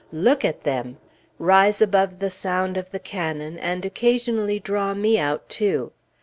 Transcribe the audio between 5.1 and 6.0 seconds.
out, too.